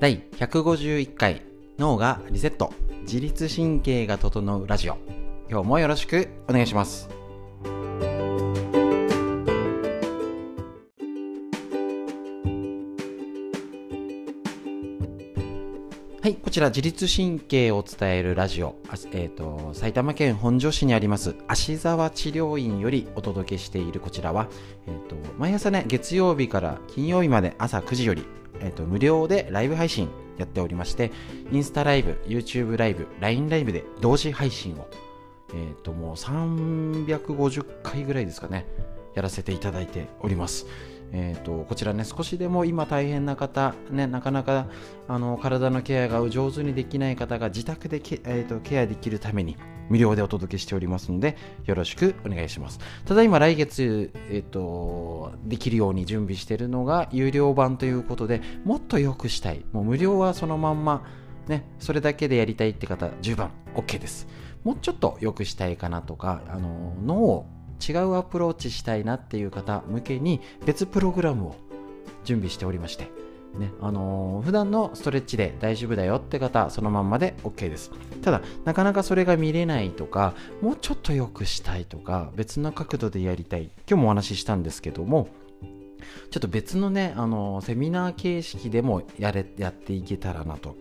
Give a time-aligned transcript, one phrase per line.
[0.00, 1.42] 第151回
[1.78, 2.72] 脳がリセット
[3.02, 4.96] 自律神経が整うラジオ。
[5.50, 7.10] 今日もよろしくお願いします。
[16.22, 18.76] はいこちら自律神経を伝えるラジオ、
[19.12, 24.48] えーと、埼玉県本庄市にあります芦沢治療院よりお届けしているこちらは、
[24.86, 28.26] えーと、と毎朝ね月曜日から金曜日まで朝9時より
[28.60, 31.10] えーと、無料でライブ配信やっておりまして、
[31.52, 34.88] インスタライブ、YouTube ライブ、LINE ライブで同時配信を、
[35.50, 38.66] えっ、ー、と、もう350回ぐらいですかね、
[39.14, 40.66] やらせていただいております。
[41.12, 44.66] えーと、こちらね少しでも今大変な方、ね、なかなか
[45.08, 49.56] あの体のケアが上手にできない方が自宅でケ,、えーと、ケアできるために
[49.88, 51.36] 無料でお届けしておりますので
[51.66, 52.78] よろしくお願いします。
[53.04, 59.64] ただいま来月、えーと、できるように準備しているのが有料版ということでもっと良くしたい。
[59.72, 61.04] もう無料はそのまんま
[61.48, 64.28] ね、それだけでやりたいって方十分 OK です。
[64.62, 67.46] もうちょっと良くしたいかなとかあの脳を
[67.86, 71.56] 違うアプローチしたいなっていう方向けに別プログラムを
[72.24, 73.04] 準備しておりまして、
[73.58, 77.90] ねあのー、普段のストレッチで大丈夫だよって方そのまんまで OK です。
[78.22, 83.70] ただなかなかそれが見れないとかもうちょっと良くしたいとか別の角度でやりたい。
[83.88, 85.28] 今日もお話ししたんですけども
[86.30, 90.76] ちょっと別のね、あのー、セミナー形式でもやれやっていけたらなと。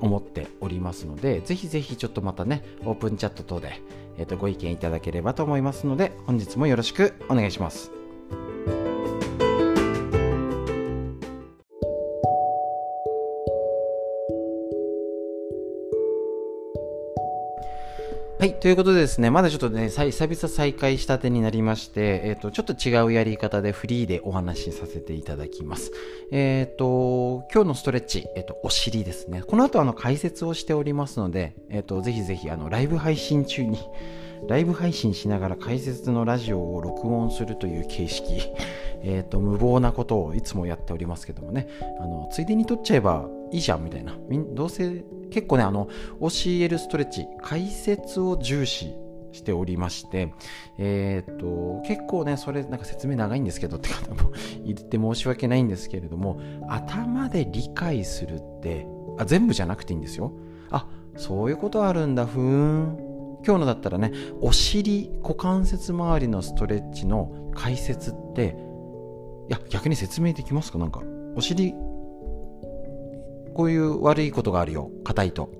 [0.00, 3.80] 思っておりますのでぜひぜひちょっとまたねオープンチャット等で
[4.18, 8.01] えー、とご意見いただければと思いますので本日もよろしくお願いします。
[18.42, 18.58] はい。
[18.58, 25.92] ということでですね、まだちょっとね、久々再開したてになりまして、えっ、ー、と、ちょっと違うやり方でフリーでお話しさせていただきます。
[26.32, 29.44] えっ、ー、と、今日のストレッチ、えっ、ー、と、お尻ですね。
[29.46, 33.78] この後、あの、解説をしておりますので、えっ、と、ぜひぜひ、あの、ライブ配信中に
[34.48, 38.42] ライブ配信しながら解説のラジオを録音するという形式、
[39.04, 41.68] えっ、と、無謀なことをいつもやっておりますけどもね、
[42.00, 44.16] あの、ついでに撮っちゃえばいいじゃんみたいな。
[44.54, 45.88] どうせ、結構ね、あの、
[46.20, 48.94] OCL ストレッチ、解説を重視
[49.32, 50.32] しておりまして、
[50.78, 54.32] えっ、と、結構ね、それなんか説明長いんですけどって方も
[54.64, 58.86] 言って申し訳ないんですけれども、頭で理解するって、
[59.18, 60.32] あ全部じゃなくていいんですよ。
[60.70, 60.86] あ、
[61.16, 63.12] そういうことあるんだ、ふーん。
[63.44, 68.56] 今日のだったらねお尻股関節周りのストレッチの解説って
[69.48, 70.78] いや逆に説明できますか？
[70.78, 71.02] なんか
[71.34, 71.74] お尻
[73.54, 74.90] こういう悪いことがあるよ。
[75.04, 75.50] 硬いと。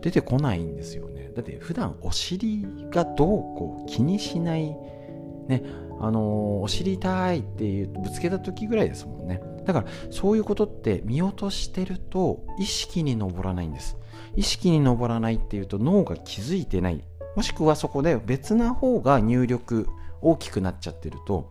[0.00, 1.30] 出てこないんですよね。
[1.34, 4.76] だって普段お尻がどうこう気にしない
[5.48, 5.62] ね。
[6.00, 9.40] あのー、お尻痛いっていうぶつけた時ぐらいですもんね。
[9.64, 13.96] だからそういうことって見落としてると意識に上らないんです。
[14.36, 17.04] 意識に上らないっていうと脳が気づいてない。
[17.36, 19.86] もしくはそこで別な方が入力
[20.22, 21.50] 大きくなっちゃってると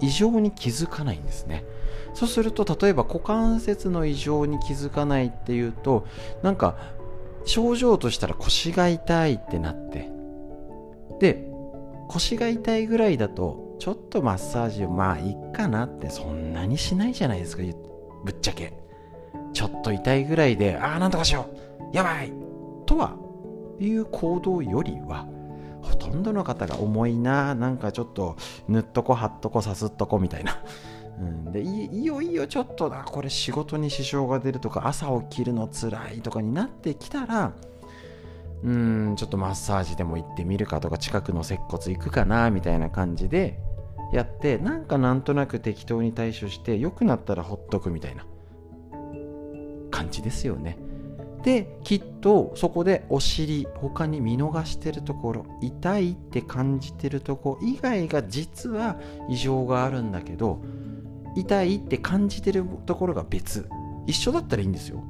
[0.00, 1.64] 異常に気づかないんですね。
[2.14, 6.06] そうすると例えば股関節の異常に気づかないっていうと
[6.42, 6.76] なんか
[7.44, 10.10] 症状としたら腰が痛いってなって
[11.20, 11.50] で
[12.08, 17.62] 腰が痛いぐらいだとちょっとマッサージまあいいかなってそんなにしないじゃないですか
[18.24, 18.84] ぶっちゃけ
[19.54, 21.48] ちょっと痛いぐらいで、ああ、なんとかしよ
[21.92, 22.32] うやばい
[22.86, 23.16] とは
[23.80, 25.26] いう行動よりは、
[25.80, 28.36] ほとんどの方が重いな、なんかちょっと
[28.68, 30.58] 塗っとこ、貼っとこ、さすっとこみたいな。
[31.20, 37.52] うん、でいいよいいよちょっとなこれ仕事に支障が出るとか朝起きるのつらいとかになってきたら
[38.64, 43.58] うんちょっとマッサージでも行ってみるかとか近くの接骨行くかなみたいな感じで
[44.12, 48.24] やってなんかなんとなく適当に対処して良くなったらほっとくみたいな
[49.90, 50.78] 感じですよね。
[51.44, 58.98] できっとそこでお尻他に見逃してるところ痛いって感じてるとこ以外が実は
[59.28, 60.62] 異常があるんだけど
[61.36, 63.68] 痛いって感じてるところが別。
[64.06, 65.02] 一緒だったらいいんですよ。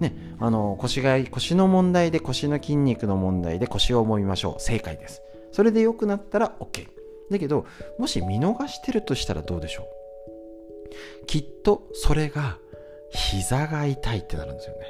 [0.00, 4.60] ね、あの腰が腰の問題で腰の筋肉の問題で腰を揉みましょう。
[4.60, 5.22] 正解です。
[5.52, 6.86] それで良くなったら OK
[7.30, 7.64] だけど
[7.98, 9.84] もし見逃してるとしたらどうでしょ
[11.22, 11.26] う？
[11.26, 12.58] きっとそれが
[13.10, 14.80] 膝が痛いってなるんですよね。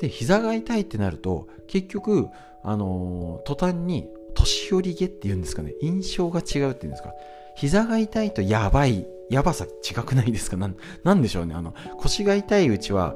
[0.00, 2.28] で、膝が痛いってなると、結局、
[2.62, 7.12] あのー、途端に年寄り毛っていうんですかね、印象が違うっていうんですか、
[7.56, 10.56] 膝が痛いとやばい、やばさ違くないですか？
[10.56, 11.54] なんなんでしょうね。
[11.54, 13.14] あの、腰が痛いうちは、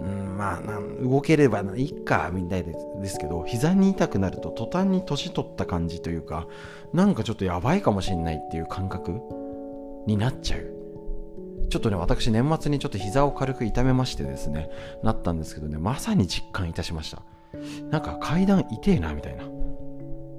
[0.00, 0.62] うん、まあ、
[1.02, 2.74] 動ければいいか、みたいで
[3.08, 6.46] すけど、膝に痛くなると途端に年取った感じというか、
[6.92, 9.20] なんかちょっとやばいかもしんないっていう感覚
[10.06, 10.70] になっちゃう。
[11.70, 14.68] ちょっとね私年末にちょっと膝を軽く痛めましてですね
[15.02, 17.22] なったんですけどねまさに実感いたしました
[17.90, 19.44] なんか階段痛えなみたいな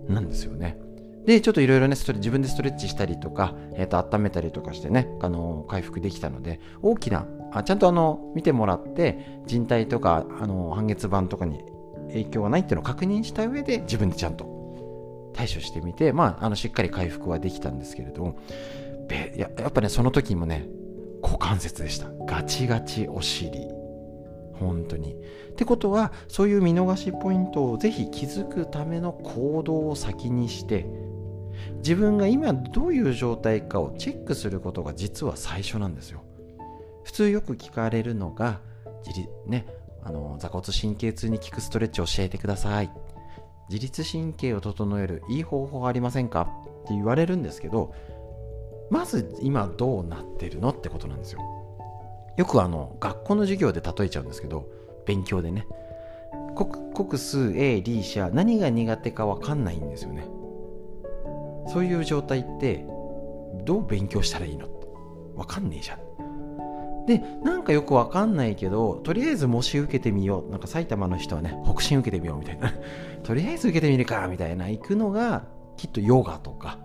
[0.08, 0.78] なんですよね
[1.26, 11.64] でちょっといろいろね自分でストレッチしたりとか、えー、と温めたりとかしてねあの回復できたので大きなあちゃんとあの見てもらって人体とかあの半月板とかに
[12.10, 18.40] 影響がないっていうのを確認した上で自分でちゃんと対処してみて、まあ、あのしっかり回復はできたんですけれども
[19.36, 20.68] ややっぱねその時もね
[21.26, 22.08] 股関節でした。
[22.26, 23.68] ガチガチお尻。
[24.60, 25.16] 本当に。
[25.16, 30.86] ってことはそういう見逃しポイントをぜひ気づくための行動を先にして
[31.86, 36.24] 自分が今どういう状態かをチェックすることが実は最初なんですよ。
[37.04, 38.60] 普通よく聞かれるのが
[39.06, 39.68] 自立ね
[40.04, 42.90] あの座骨神経痛に効くストレッチを教えてください。
[43.70, 46.50] 自律神経を整えるいい方法ありませんか？
[46.86, 47.94] って言われるんですけど
[48.90, 51.42] まず今どうなってるのってことなんですよ。
[52.36, 54.68] よくあの学校の授業で例えちゃうんですけど
[55.06, 55.68] 勉強でね。
[56.96, 60.26] 国数 A リーシャ何が苦手か分かんないんですよね。
[61.68, 62.86] そういう状態って
[63.64, 64.68] どう勉強したらいいの？
[65.36, 66.00] 分かんねえじゃん。
[67.06, 70.52] でなんかよくわかんないけどとりあえず模試受けてみよう。
[70.52, 72.74] なんか埼玉の人はね北進受けてみようみたいな。
[73.24, 74.70] とりあえず受けてみるかみたいな。
[74.70, 75.44] 行くのが
[75.78, 76.80] きっとヨガとか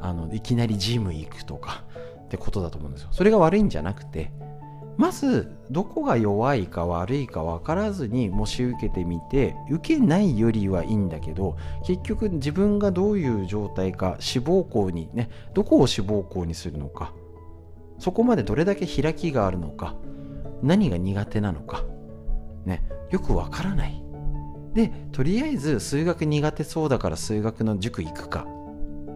[0.00, 1.84] あのいきなりジム行くとか
[2.24, 3.08] ってことだと思うんですよ。
[3.12, 4.32] それが悪いんじゃなくて
[4.96, 11.56] まずどこが弱いか悪いか分からずに模試受けてみて受けないよりはいいんだけど
[11.86, 17.12] 結局自分がどういう状態か志望校にねどこを志望校にするのか
[17.98, 19.94] そこまでどれだけ開きがあるのか
[20.62, 21.84] 何が苦手なのか
[22.64, 24.02] ねよくわからない。
[24.74, 28.46] でとりあえず数学苦手そうだから数学の塾行くか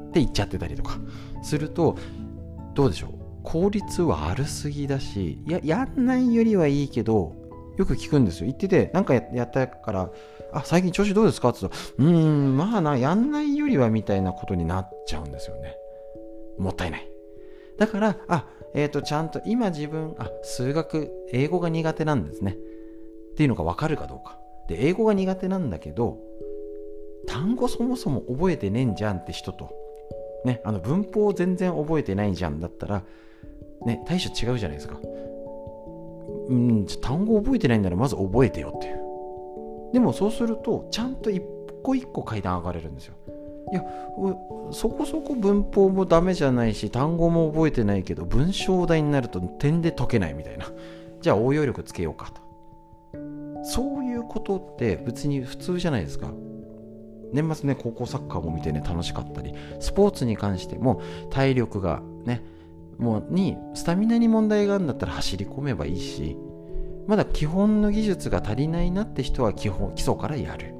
[0.08, 0.98] って言っちゃってたりとか
[1.42, 1.98] すると
[2.74, 3.19] どうでしょう？
[3.42, 7.34] 効率悪すぎだしややんないよりはいいけど
[7.76, 8.46] よく聞くんですよ。
[8.46, 10.10] 言っててなんかやったから
[10.52, 11.50] あ最近調子どうですか？
[11.50, 15.74] って言うとうーんまあなやんないよりはみたいなことになっちゃうんですよね。
[16.58, 17.08] もったいない。
[17.78, 22.52] だからあえっ、ー、とちゃんと今自分あ数学英語が苦手なんですね。
[22.52, 24.38] っていうのが分かるかどうか。
[24.68, 26.18] で英語が苦手なんだけど
[27.26, 29.70] 単語そもそも覚えてねえんじゃんって人と。
[30.44, 33.04] ねあの文法全然覚えてないじゃんだったら
[33.86, 34.96] ね対処違うじゃないですか。
[36.48, 39.00] うんじゃ単語覚えてないならまず覚えてよっていう。
[39.92, 41.42] でもそうするとちゃんと一
[41.82, 43.14] 個一個階段上がれるんですよ。
[43.72, 43.84] いや
[44.72, 50.66] そこそこ文法もダメじゃないし単語も覚えてないけど文章題になると点で解けないみたいな。
[51.20, 52.40] じゃあ応用力つけようかと。
[53.62, 56.32] そういうことって別に普通じゃないですか。
[57.32, 59.54] 年末ね高校サッカーも見てね楽しかったり。
[59.78, 61.00] スポーツに関しても
[61.30, 62.42] 体力がね
[63.00, 66.36] もうにスタミナに問題があるんだったら走り込めばいいし
[67.06, 70.74] まだ基本の技術が足りないなって人は基本基礎からやる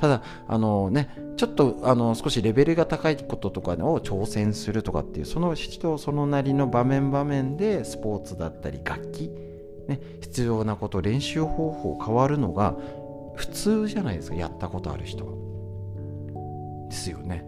[0.00, 9.30] ただあのねちょっとあの少しレベルが高いこととかを挑戦するとかっていうその人そのなりの場面場面でスポーツだったり楽器、
[9.88, 12.76] ね、必要なこと練習方法変わるのが
[13.36, 15.32] 普通じゃないですかやったことある人は。
[16.88, 17.46] ですよね。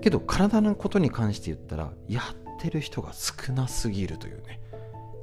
[0.00, 4.60] けど体のことに関して言ったらやってる人が少なすぎるというね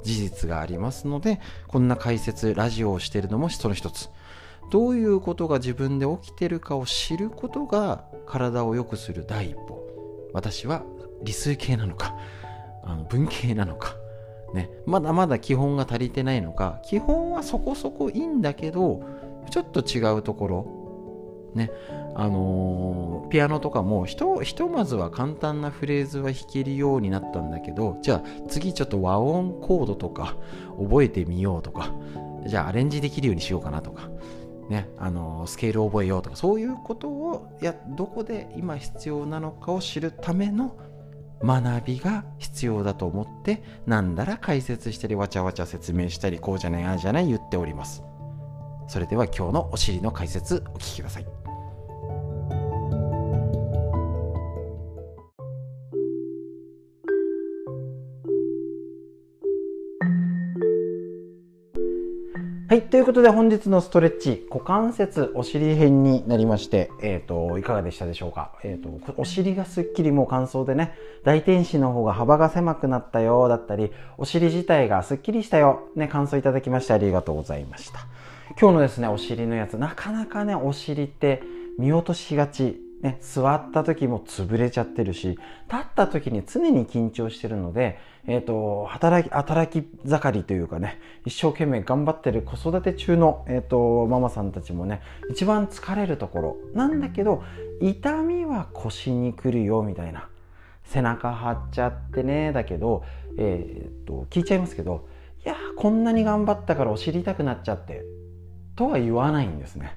[0.03, 4.09] 事実がありますのでこんな解説ラジオをしているのもその一つ。
[4.71, 9.83] どういうことが自分で起きてるかを知ることが体を良くする第一歩。
[10.33, 10.83] 私は
[11.21, 12.15] 理数系なのか
[12.83, 13.95] あの文系なのか、
[14.53, 16.79] ね、まだまだ基本が足りてないのか。
[16.83, 19.03] 基本はそこそこいいんだけど
[19.49, 20.84] ちょっと違うところ
[21.55, 21.71] ね。
[22.13, 30.35] あのー、ピアノとかもひとひとまずは簡単なフレーズは弾けるようになったんだけどじゃあ次ちょっと和音コードとか
[30.77, 31.91] 覚えてみようとか
[32.45, 34.09] じゃあアレンジできるようにしようかなとか
[34.69, 40.75] ね、あのスケールを覚えようとかそういうことをやどこで今必要なのかを知るための
[41.43, 48.03] 学びが必要だと思ってなんだら解説したりわちゃわちゃ説明したりこうじゃないああじゃない言っております。
[48.87, 51.44] それでは今日のお尻の解説お聞きください。
[62.67, 62.81] はい。
[62.81, 68.53] ということで本日のストレッチ、股関節お尻編になりまして、えっ、ー、と、いかがでしたでしょうか？
[68.63, 77.99] えっ、ー、と、お尻がすっきりもう乾燥でね、大天使の方が幅が狭くなったよ、だったり、お尻自体がすっきりしたよ、ね、感想いただきましてありがとうございました。
[78.59, 81.43] 今日のですね、お尻のやつ、なかなかね、お尻って
[81.77, 85.39] 見落としがち、ね、座った時も潰れちゃってるし、立
[85.79, 97.43] った時に常に緊張してるので、えっ、ー、と、働き、働き盛りというかね、一生懸命頑張ってる子育て中の、えっ、ー、と、ママさんたちもね、一番疲れるところなんだけど、
[97.79, 100.27] 痛みは腰に来るよ、みたいな。
[100.85, 103.03] 背中張っちゃってね、だけど、
[103.37, 105.07] えっ、ー、と、聞いちゃいますけど、
[105.45, 108.03] いやこんなに頑張ったからお尻痛くなっちゃって、
[108.75, 109.95] とは言わないんですね。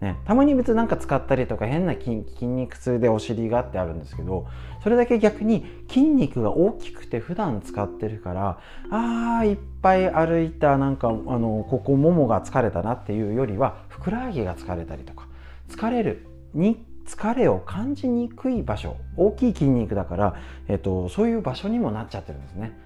[0.00, 4.46] ね、たまに別になんか使ったりとか変な筋肉痛でお尻がってあるんですけど
[4.82, 8.60] それだけ逆に筋肉が大きくて普段使ってるから
[8.92, 15.26] あーいっぱい歩いたなんかあのここももが疲れたなっていうよりはふくらはぎが疲れたりとか
[15.68, 20.36] 疲れるに疲れを感じにくい場所大きい筋肉だから、
[20.68, 22.78] えっと、そういう場所にもなっちゃってるんですね。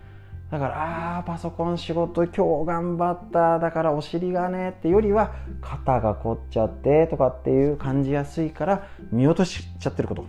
[0.52, 5.32] だからあーパソコン仕事今日頑張っただからお尻がねってよりは
[5.62, 10.26] 肩が凝っちゃってとかっていう感じやすいから見落としちゃってること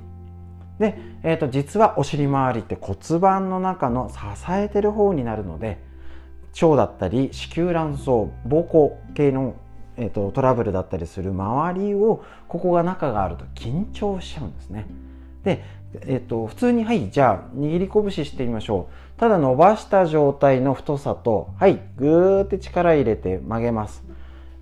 [0.80, 4.16] で、えー、と実はお尻周りって骨盤の中の支
[4.50, 5.84] えてる方になるので
[6.62, 9.56] 腸だったり子宮卵巣膀胱系の、
[9.98, 14.88] えー、とトラブルだったりする周りをここが中があると緊張しちゃうんですね
[15.44, 19.13] でえっと、普通に、はい、じゃあ、握り拳してみましょう。
[19.24, 24.04] ただ伸ばした状態の太さと、はい、ぐーって力入れて曲げます。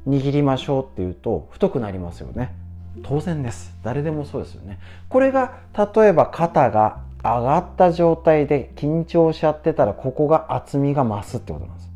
[0.07, 2.53] 握りましょうっていうと、太くなりますよね。
[3.01, 3.75] 当然です。
[3.81, 4.77] 誰でもそうですよね。
[5.09, 5.61] これが、
[5.95, 11.89] 例えば肩が上がった状態で緊張しちゃってたら、ここが厚みが増すってことなんです。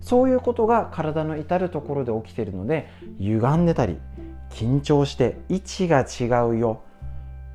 [0.00, 2.86] そういうことが体の至るところで起きているので、
[3.18, 3.98] 歪んでたり、
[4.50, 6.80] 緊張して位置が違うよ。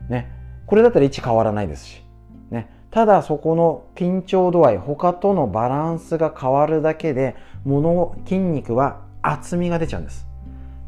[0.09, 0.29] ね。
[0.65, 2.03] これだったら位置変わらないですし、
[2.51, 7.35] ね、ただそこの緊張度合い他とのバランスが変わるだけで
[7.65, 10.27] 物筋肉は厚みが出ちゃうんです。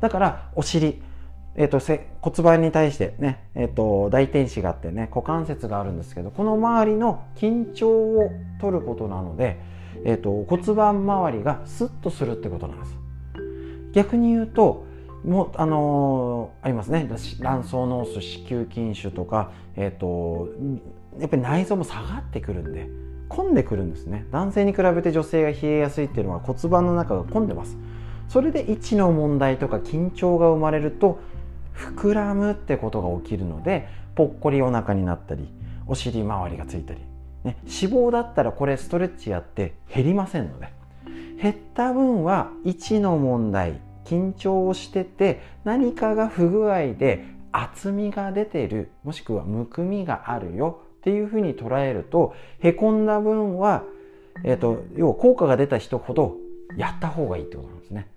[0.01, 1.01] だからお尻
[1.57, 1.79] えーと、
[2.19, 9.57] 骨盤に対してね、えーと、大天使があってね股関節があるんですけどこの周りの緊張を取ることなので、
[10.03, 12.93] えーと骨盤周りがスッとするってことなんです。
[13.93, 14.85] 逆に言うと
[15.23, 17.07] もあのー、ありますね。
[17.39, 20.49] 卵巣ノース子宮筋腫とか、えーと、
[21.19, 22.87] やっぱり内臓も下がってくるんで
[23.29, 24.25] 混んでくるんですね。
[24.31, 27.77] 男性に比べて女性が冷えやすいっていうのは骨盤の中が混んでます。
[28.27, 31.19] それで位置の問題とか緊張が生まれると
[31.75, 35.47] 膨らむってことが起きるのでぽっこりお腹になったり
[35.87, 37.01] お尻周りがついたり、
[37.43, 40.75] ね、脂肪だったらこれストレッチやって減りませんので。
[41.41, 53.83] 減った分は位置の問題緊張をしてて何かが不具合で厚みが出てるもしくはむくみがあるよっていうふうに捉えるとへこんだ分は、
[54.43, 56.35] えーと、要は効果が出た人ほど
[56.75, 58.07] やった方がいいってことなんですね。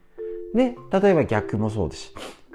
[0.54, 2.14] で例えば逆もそうです。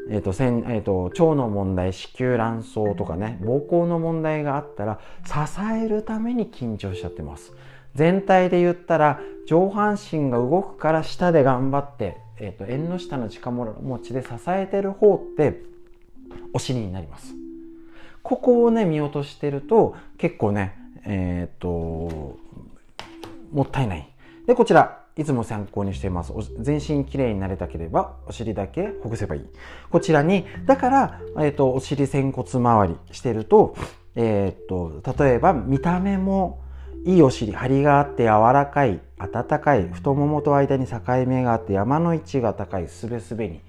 [0.10, 5.34] えーとせんえーと、腸の問題子宮卵巣とかね膀胱の問題があったら支
[5.82, 7.54] えるために緊張しちゃってます
[7.96, 15.62] 全体で言ったら上半身が動くから下で頑張ってえーと、縁の下の近持ちで支えてる方って
[16.52, 17.43] お尻になります
[18.24, 20.76] ここをね見落としてると結構ね
[21.06, 22.40] えっ、ー、と
[23.52, 24.10] もったいない
[24.48, 26.34] でこちらいつも参考にしています。
[26.60, 29.42] 全身きれいになりたければ、お尻だけほぐせばいい。
[29.92, 33.76] こちらに、だから、えっ、ー、と、お尻仙骨周りしてると、
[34.16, 36.64] えっ、ー、と、例えば見た目も
[37.06, 43.62] いいお尻、張りがあって柔らかい、温かい、太ももと間に境目があって山の位置が高い、すべすべに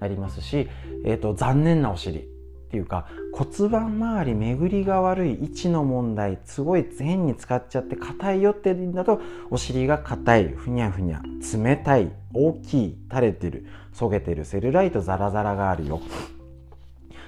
[0.00, 0.68] なりますし、
[1.04, 2.28] えっ、ー、と、残念なお尻
[2.68, 9.20] っていうか骨盤周り巡りが悪い位置の問題、すごい変に使っちゃって硬いよってんだと、
[9.50, 11.22] お尻が硬い、ふにゃふにゃ、
[11.56, 16.00] 冷たい、大きい、垂れてる、そげてる、セルライトザラザラがあるよ。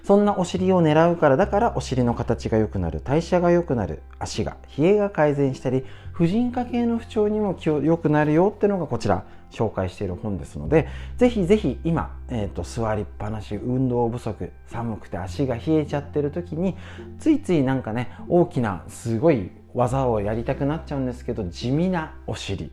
[0.02, 16.76] そんなお尻を狙うからだからお尻の形が良くなる代謝が良くなる足が冷えが改善したり婦人科系の不調にも良くなるよってのがこちら紹介している本ですのでぜひぜひ今、えーと、座りっぱなし運動不足寒くて足が冷えちゃってる時に
[17.19, 22.73] ついついなんかね大きなすごい技をやりたくなっちゃうんですけど地味なお尻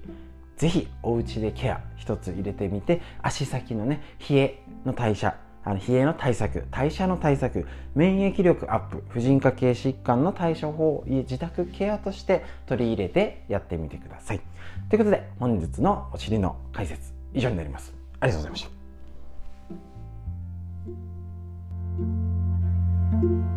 [0.57, 5.35] ぜひお家でケア一つ入れてみて足先のね冷えの代謝
[5.67, 14.39] あの冷えの対策、代謝の対策、免疫力アップ、婦人科系疾患の対処法を自宅ケアとして取り入れてやってみてください。
[14.89, 17.93] ということで、本日のお尻の解説、以上になります。
[18.21, 18.69] ありがとうございまし
[23.51, 23.56] た。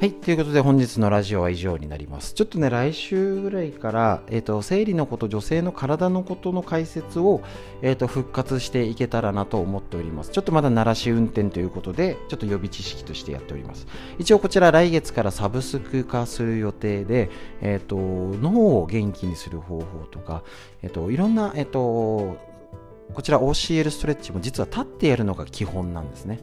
[0.00, 0.12] はい。
[0.12, 2.32] ということで本日のラジオは以上になります。
[2.32, 7.42] ちょっとね、来週ぐらいから、えっ、ー、と、生理のこと、女性の体のことの解説を、
[7.82, 10.30] えっ、ー、と、復活していけたらなと思っております。
[10.30, 13.88] ちょっとまだ鳴らし運転ということで、ちょっと予備知識としてやっております。
[14.20, 17.28] 一応こちら来月からサブスク化する予定で、
[17.60, 20.44] えっ、ー、と、脳を元気にする方法とか、
[20.84, 22.36] えっ、と、いろんな、えっ、と、
[23.14, 26.38] こちら OCL ストレッチも実は立ってやるのが基本なんですね。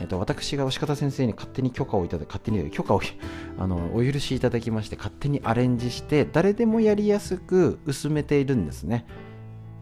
[0.00, 3.02] えっと、私が押方先生に勝手に許可をいただ勝手に許可を
[3.58, 9.04] あのお許しいただきまして勝手にアレンジして誰でもやりやすく薄めているんですね。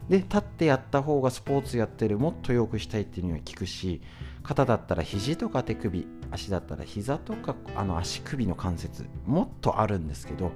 [0.09, 4.01] で立ってやった方がスポーツやってるもっと良くしたいっていうのは聞くし
[4.41, 10.51] 肩だったら肘とか手首足だったら膝とかあの足首の関節もっとあるんですけど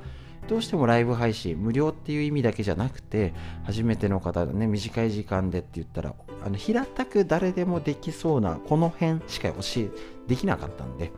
[0.48, 3.34] どうしてもライブ配信無料っていう意味だけじゃなくて
[3.64, 6.14] 初めての方ね短い時間でって言ったら
[6.46, 9.90] あの平たく誰でもできそうなこの辺しか教え
[10.28, 11.12] できなかったんで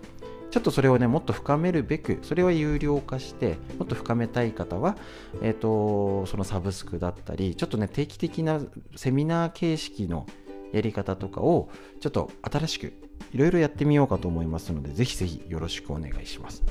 [0.52, 4.96] ちょっとそれをねもっと深めるべくそれは有料化してもっと深めたい方は、
[5.42, 8.62] えーと、そのサブスクだったりちょっとね定期的な
[8.96, 10.26] セミナー形式の
[10.72, 12.94] やり方とかをちょっと新しく
[13.34, 16.64] いろいろやってみようかと思いますのでぜひぜひよろしくお願いします。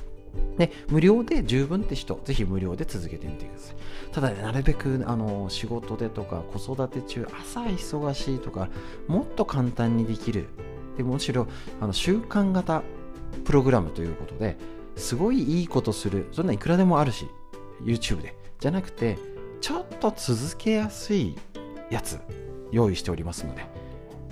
[0.58, 3.76] で無料で十分って人、ぜひ無料で続けてみてください。
[4.12, 8.68] ただ、なるべくあの仕事でとか子育て中、朝忙しいとか、
[9.08, 10.46] もっと簡単にできる。
[10.96, 11.48] でむしろ
[11.80, 12.82] あの習慣型
[13.44, 14.56] プログラムということで
[14.94, 16.28] すごいいいことする。
[16.30, 17.26] そんないくらでもあるし、
[17.82, 18.36] YouTube で。
[18.60, 19.18] じゃなくて、
[19.60, 21.36] ちょっと続けやすい
[21.90, 22.18] やつ
[22.70, 23.66] 用意しておりますので、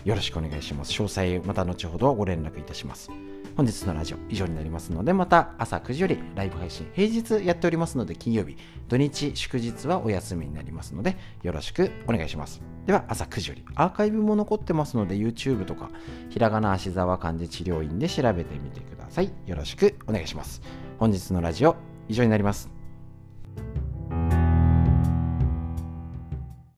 [0.05, 0.93] よろしくお願いします。
[0.93, 3.11] 詳細また後ほどご連絡いたします。
[3.57, 8.57] 本日のラジオ以上になりますので、また朝9時よりライブ配信、平日やっておりますので、金曜日、
[8.89, 12.63] 土日、祝日はお休みになりますので、よろしくお願いします。
[12.87, 15.91] では、朝9時よりアーカイブも残ってますので、YouTube とか、
[16.31, 19.33] ひらがな足沢漢字治療院で調べてみてください。
[19.47, 20.63] よろしくお願いします。
[20.99, 21.77] 本日のラジオ
[22.09, 22.82] 以上になります。